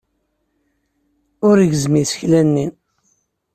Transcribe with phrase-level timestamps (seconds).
[1.47, 2.67] Ur gezzem isekla-inna.